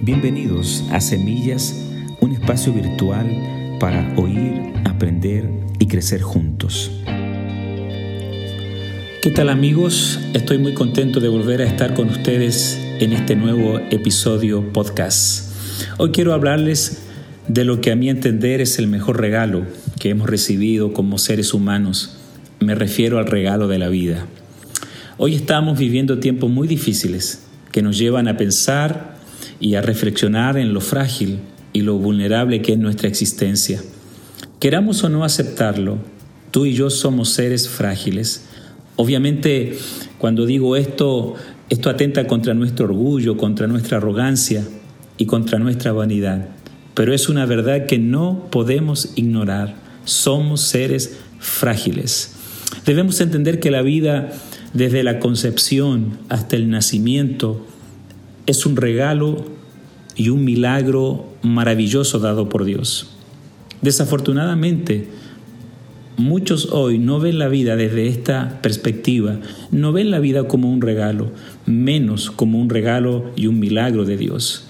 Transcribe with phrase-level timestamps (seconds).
[0.00, 1.86] Bienvenidos a Semillas,
[2.20, 5.48] un espacio virtual para oír, aprender
[5.78, 6.90] y crecer juntos.
[9.22, 10.18] ¿Qué tal amigos?
[10.34, 15.52] Estoy muy contento de volver a estar con ustedes en este nuevo episodio podcast.
[15.98, 17.02] Hoy quiero hablarles
[17.48, 19.64] de lo que a mi entender es el mejor regalo
[20.00, 22.18] que hemos recibido como seres humanos.
[22.58, 24.26] Me refiero al regalo de la vida.
[25.18, 29.13] Hoy estamos viviendo tiempos muy difíciles que nos llevan a pensar
[29.60, 31.38] y a reflexionar en lo frágil
[31.72, 33.82] y lo vulnerable que es nuestra existencia.
[34.60, 35.98] Queramos o no aceptarlo,
[36.50, 38.46] tú y yo somos seres frágiles.
[38.96, 39.76] Obviamente,
[40.18, 41.34] cuando digo esto,
[41.68, 44.64] esto atenta contra nuestro orgullo, contra nuestra arrogancia
[45.18, 46.48] y contra nuestra vanidad.
[46.94, 49.74] Pero es una verdad que no podemos ignorar.
[50.04, 52.32] Somos seres frágiles.
[52.86, 54.32] Debemos entender que la vida
[54.74, 57.64] desde la concepción hasta el nacimiento,
[58.46, 59.44] es un regalo
[60.16, 63.10] y un milagro maravilloso dado por Dios.
[63.82, 65.08] Desafortunadamente,
[66.16, 70.80] muchos hoy no ven la vida desde esta perspectiva, no ven la vida como un
[70.80, 71.30] regalo,
[71.66, 74.66] menos como un regalo y un milagro de Dios.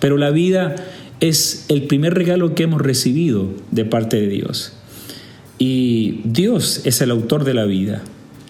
[0.00, 0.76] Pero la vida
[1.20, 4.74] es el primer regalo que hemos recibido de parte de Dios.
[5.58, 8.02] Y Dios es el autor de la vida.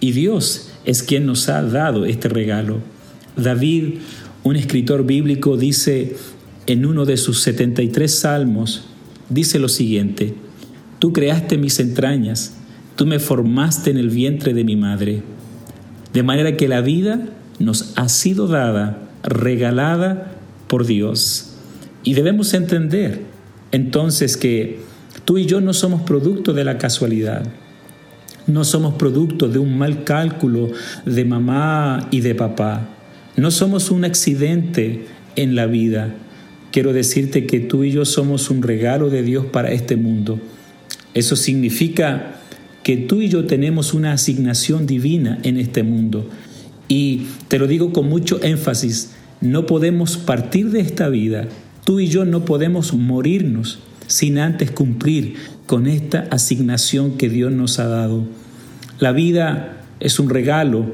[0.00, 2.78] Y Dios es quien nos ha dado este regalo.
[3.36, 3.98] David,
[4.46, 6.16] un escritor bíblico, dice
[6.66, 8.86] en uno de sus 73 salmos,
[9.28, 10.34] dice lo siguiente,
[10.98, 12.54] Tú creaste mis entrañas,
[12.96, 15.22] tú me formaste en el vientre de mi madre.
[16.14, 20.32] De manera que la vida nos ha sido dada, regalada
[20.68, 21.52] por Dios.
[22.02, 23.24] Y debemos entender
[23.72, 24.80] entonces que
[25.26, 27.46] tú y yo no somos producto de la casualidad.
[28.46, 30.70] No somos producto de un mal cálculo
[31.04, 32.95] de mamá y de papá.
[33.36, 35.04] No somos un accidente
[35.36, 36.14] en la vida.
[36.72, 40.40] Quiero decirte que tú y yo somos un regalo de Dios para este mundo.
[41.12, 42.36] Eso significa
[42.82, 46.28] que tú y yo tenemos una asignación divina en este mundo.
[46.88, 51.48] Y te lo digo con mucho énfasis, no podemos partir de esta vida.
[51.84, 55.34] Tú y yo no podemos morirnos sin antes cumplir
[55.66, 58.24] con esta asignación que Dios nos ha dado.
[58.98, 60.86] La vida es un regalo,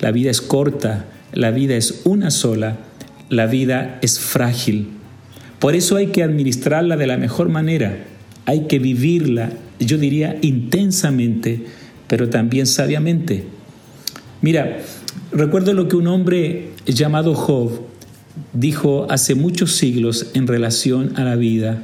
[0.00, 2.78] la vida es corta, la vida es una sola,
[3.28, 4.88] la vida es frágil.
[5.58, 8.04] Por eso hay que administrarla de la mejor manera,
[8.46, 9.50] hay que vivirla,
[9.80, 11.64] yo diría intensamente,
[12.06, 13.44] pero también sabiamente.
[14.42, 14.78] Mira,
[15.32, 17.80] recuerdo lo que un hombre llamado Job
[18.52, 21.82] dijo hace muchos siglos en relación a la vida.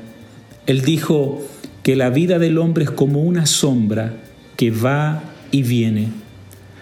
[0.66, 1.42] Él dijo
[1.82, 4.14] que la vida del hombre es como una sombra
[4.56, 6.19] que va y viene.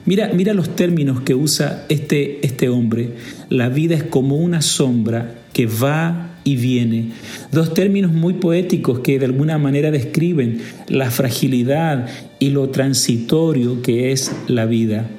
[0.09, 3.11] Mira, mira los términos que usa este, este hombre.
[3.51, 7.11] La vida es como una sombra que va y viene.
[7.53, 12.09] Dos términos muy poéticos que de alguna manera describen la fragilidad
[12.39, 15.11] y lo transitorio que es la vida.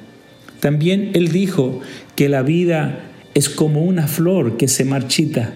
[0.58, 1.80] También él dijo
[2.16, 2.98] que la vida
[3.34, 5.54] es como una flor que se marchita.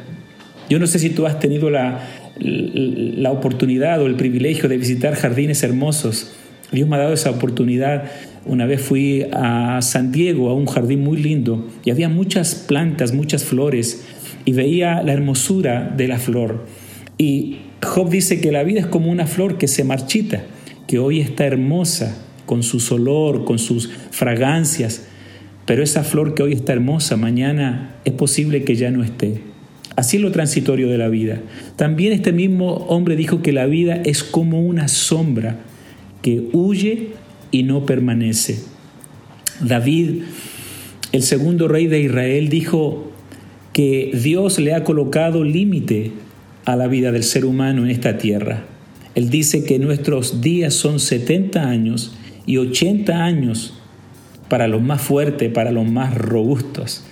[0.71, 2.09] Yo no sé si tú has tenido la,
[2.39, 6.31] la oportunidad o el privilegio de visitar jardines hermosos.
[6.71, 8.13] Dios me ha dado esa oportunidad.
[8.47, 13.15] Una vez fui a San Diego, a un jardín muy lindo, y había muchas plantas,
[13.15, 14.05] muchas flores,
[14.45, 16.67] y veía la hermosura de la flor.
[17.17, 20.45] Y Job dice que la vida es como una flor que se marchita,
[20.87, 25.07] que hoy está hermosa, con su olor, con sus fragancias,
[25.65, 29.41] pero esa flor que hoy está hermosa, mañana es posible que ya no esté.
[29.97, 31.41] Así es lo transitorio de la vida.
[31.77, 35.57] También este mismo hombre dijo que la vida es como una sombra
[36.21, 37.11] que huye
[37.55, 38.59] y no permanece.
[39.61, 40.23] David,
[41.13, 43.13] el segundo rey de Israel, dijo
[43.73, 46.11] que Dios le ha colocado límite
[46.65, 48.65] a la vida del ser humano en esta tierra.
[49.15, 53.81] Él dice que nuestros días son 70 años y 80 años
[54.49, 57.05] para los más fuertes, para los más robustos.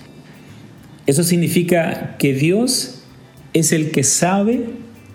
[1.06, 3.04] Eso significa que Dios
[3.52, 4.70] es el que sabe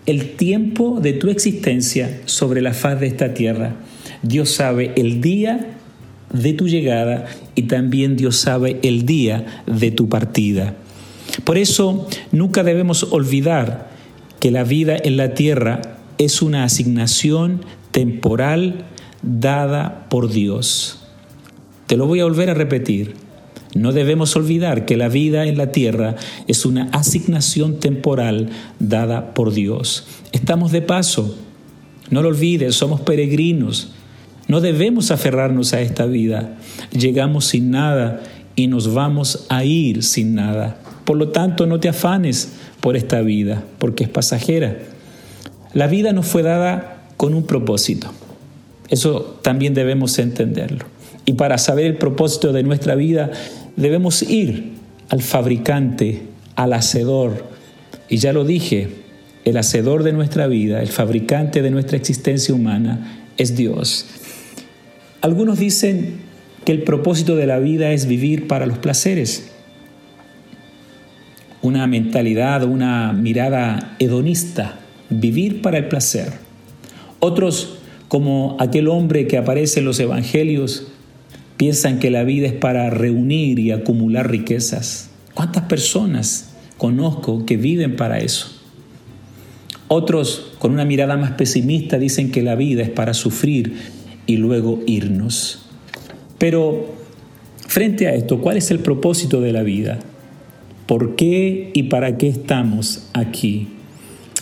[0.07, 3.75] el tiempo de tu existencia sobre la faz de esta tierra.
[4.23, 5.75] Dios sabe el día
[6.33, 7.25] de tu llegada
[7.55, 10.75] y también Dios sabe el día de tu partida.
[11.43, 13.89] Por eso nunca debemos olvidar
[14.39, 15.81] que la vida en la tierra
[16.17, 18.85] es una asignación temporal
[19.21, 21.05] dada por Dios.
[21.85, 23.26] Te lo voy a volver a repetir.
[23.73, 26.15] No debemos olvidar que la vida en la tierra
[26.47, 28.49] es una asignación temporal
[28.79, 30.05] dada por Dios.
[30.31, 31.37] Estamos de paso.
[32.09, 33.89] No lo olvides, somos peregrinos.
[34.47, 36.57] No debemos aferrarnos a esta vida.
[36.91, 38.23] Llegamos sin nada
[38.55, 40.79] y nos vamos a ir sin nada.
[41.05, 44.77] Por lo tanto, no te afanes por esta vida, porque es pasajera.
[45.73, 48.09] La vida nos fue dada con un propósito.
[48.89, 50.85] Eso también debemos entenderlo.
[51.27, 53.31] Y para saber el propósito de nuestra vida,
[53.75, 54.71] debemos ir
[55.09, 56.21] al fabricante,
[56.55, 57.43] al hacedor.
[58.07, 58.87] Y ya lo dije,
[59.43, 64.05] el hacedor de nuestra vida, el fabricante de nuestra existencia humana, es Dios.
[65.19, 66.21] Algunos dicen
[66.63, 69.51] que el propósito de la vida es vivir para los placeres.
[71.61, 74.79] Una mentalidad, una mirada hedonista,
[75.09, 76.31] vivir para el placer.
[77.19, 80.87] Otros, como aquel hombre que aparece en los evangelios,
[81.57, 85.09] piensan que la vida es para reunir y acumular riquezas.
[85.33, 88.53] ¿Cuántas personas conozco que viven para eso?
[89.87, 93.73] Otros, con una mirada más pesimista, dicen que la vida es para sufrir
[94.25, 95.65] y luego irnos.
[96.37, 96.93] Pero
[97.65, 99.99] frente a esto, ¿cuál es el propósito de la vida?
[100.85, 103.69] ¿Por qué y para qué estamos aquí?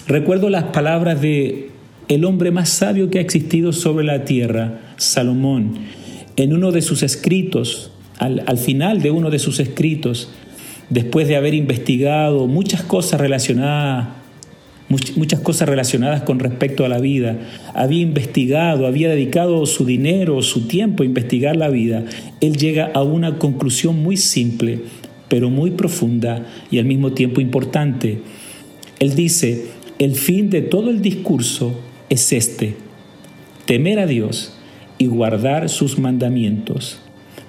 [0.08, 1.70] Recuerdo las palabras de
[2.08, 5.80] el hombre más sabio que ha existido sobre la tierra, Salomón,
[6.36, 10.30] en uno de sus escritos, al, al final de uno de sus escritos,
[10.90, 14.08] después de haber investigado muchas cosas relacionadas
[14.88, 17.38] muchas cosas relacionadas con respecto a la vida.
[17.74, 22.06] Había investigado, había dedicado su dinero, su tiempo a investigar la vida.
[22.42, 24.82] Él llega a una conclusión muy simple,
[25.28, 28.20] pero muy profunda y al mismo tiempo importante.
[29.00, 29.66] Él dice,
[29.98, 31.80] el fin de todo el discurso
[32.10, 32.76] es este,
[33.66, 34.55] temer a Dios
[34.98, 37.00] y guardar sus mandamientos,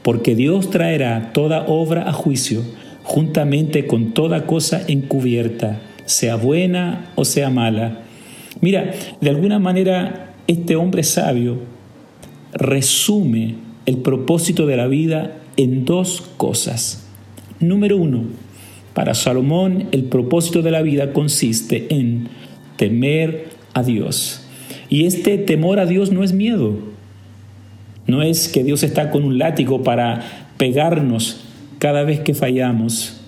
[0.03, 2.63] porque Dios traerá toda obra a juicio,
[3.03, 8.01] juntamente con toda cosa encubierta, sea buena o sea mala.
[8.61, 11.59] Mira, de alguna manera este hombre sabio
[12.53, 13.57] resume
[13.87, 17.07] el propósito de la vida en dos cosas.
[17.61, 18.25] Número uno,
[18.95, 22.29] para Salomón el propósito de la vida consiste en
[22.77, 24.47] temer a Dios.
[24.89, 26.79] Y este temor a Dios no es miedo,
[28.07, 31.45] no es que Dios está con un látigo para pegarnos
[31.79, 33.21] cada vez que fallamos.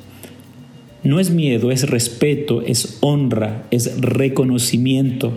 [1.02, 5.32] No es miedo, es respeto, es honra, es reconocimiento.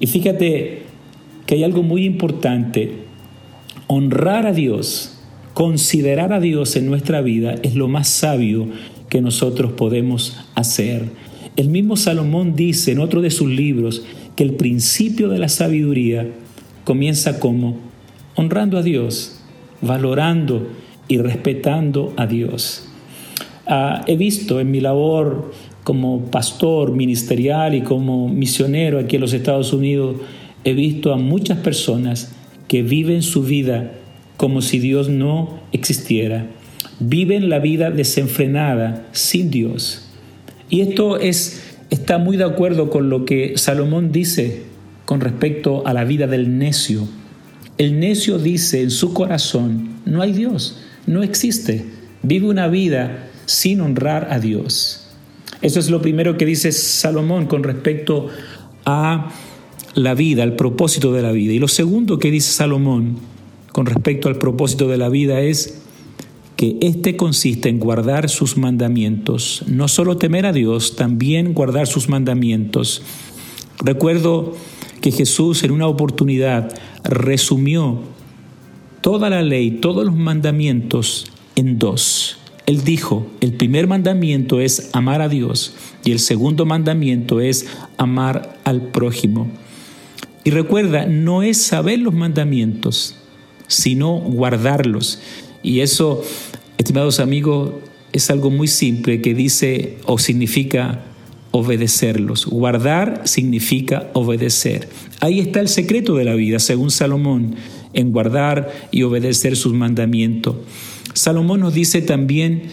[0.00, 0.82] Y fíjate
[1.46, 2.92] que hay algo muy importante.
[3.86, 5.18] Honrar a Dios,
[5.54, 8.68] considerar a Dios en nuestra vida es lo más sabio
[9.08, 11.10] que nosotros podemos hacer.
[11.56, 14.02] El mismo Salomón dice en otro de sus libros
[14.36, 16.26] que el principio de la sabiduría
[16.84, 17.91] comienza como
[18.42, 19.38] honrando a Dios,
[19.80, 20.68] valorando
[21.08, 22.88] y respetando a Dios.
[23.66, 25.52] Ah, he visto en mi labor
[25.84, 30.16] como pastor ministerial y como misionero aquí en los Estados Unidos,
[30.64, 32.32] he visto a muchas personas
[32.68, 33.92] que viven su vida
[34.36, 36.46] como si Dios no existiera.
[37.00, 40.08] Viven la vida desenfrenada sin Dios.
[40.70, 44.62] Y esto es, está muy de acuerdo con lo que Salomón dice
[45.04, 47.08] con respecto a la vida del necio.
[47.82, 51.84] El necio dice en su corazón, no hay Dios, no existe.
[52.22, 55.08] Vive una vida sin honrar a Dios.
[55.62, 58.28] Eso es lo primero que dice Salomón con respecto
[58.84, 59.32] a
[59.94, 61.54] la vida, al propósito de la vida.
[61.54, 63.16] Y lo segundo que dice Salomón
[63.72, 65.82] con respecto al propósito de la vida es
[66.54, 69.64] que éste consiste en guardar sus mandamientos.
[69.66, 73.02] No solo temer a Dios, también guardar sus mandamientos.
[73.84, 74.54] Recuerdo
[75.00, 76.72] que Jesús en una oportunidad
[77.04, 78.00] resumió
[79.00, 82.38] toda la ley, todos los mandamientos en dos.
[82.66, 87.66] Él dijo, el primer mandamiento es amar a Dios y el segundo mandamiento es
[87.98, 89.50] amar al prójimo.
[90.44, 93.16] Y recuerda, no es saber los mandamientos,
[93.66, 95.20] sino guardarlos.
[95.62, 96.22] Y eso,
[96.78, 97.72] estimados amigos,
[98.12, 101.04] es algo muy simple que dice o significa
[101.52, 102.46] obedecerlos.
[102.46, 104.88] Guardar significa obedecer.
[105.20, 107.54] Ahí está el secreto de la vida, según Salomón,
[107.92, 110.56] en guardar y obedecer sus mandamientos.
[111.14, 112.64] Salomón nos dice también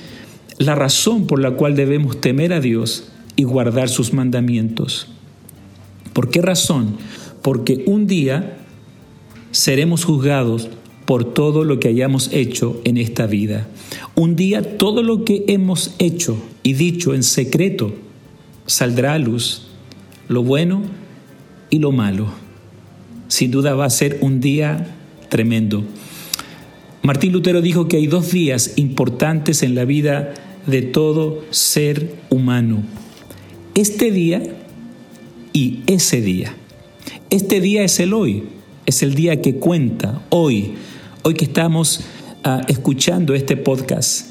[0.57, 5.07] la razón por la cual debemos temer a Dios y guardar sus mandamientos.
[6.13, 6.97] ¿Por qué razón?
[7.41, 8.57] Porque un día
[9.51, 10.69] seremos juzgados
[11.05, 13.67] por todo lo que hayamos hecho en esta vida.
[14.15, 17.93] Un día todo lo que hemos hecho y dicho en secreto
[18.69, 19.63] saldrá a luz
[20.29, 20.83] lo bueno
[21.69, 22.27] y lo malo.
[23.27, 24.95] Sin duda va a ser un día
[25.27, 25.83] tremendo.
[27.01, 30.33] Martín Lutero dijo que hay dos días importantes en la vida
[30.67, 32.83] de todo ser humano.
[33.73, 34.43] Este día
[35.51, 36.53] y ese día.
[37.31, 38.43] Este día es el hoy,
[38.85, 40.73] es el día que cuenta, hoy,
[41.23, 42.01] hoy que estamos
[42.43, 44.27] ah, escuchando este podcast.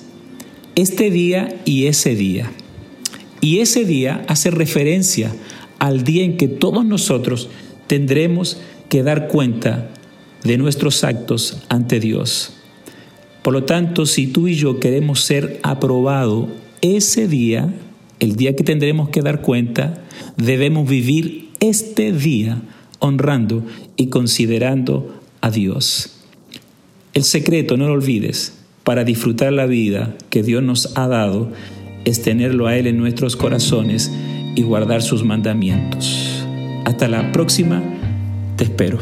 [0.77, 2.53] Este día y ese día.
[3.41, 5.35] Y ese día hace referencia
[5.79, 7.49] al día en que todos nosotros
[7.87, 9.91] tendremos que dar cuenta
[10.45, 12.55] de nuestros actos ante Dios.
[13.43, 16.49] Por lo tanto, si tú y yo queremos ser aprobados
[16.81, 17.73] ese día,
[18.21, 20.03] el día que tendremos que dar cuenta,
[20.37, 22.61] debemos vivir este día
[22.99, 23.65] honrando
[23.97, 26.19] y considerando a Dios.
[27.15, 28.55] El secreto, no lo olvides,
[28.85, 31.53] para disfrutar la vida que Dios nos ha dado
[32.09, 34.13] es tenerlo a Él en nuestros corazones
[34.55, 36.45] y guardar sus mandamientos.
[36.85, 37.83] Hasta la próxima,
[38.57, 38.99] te espero.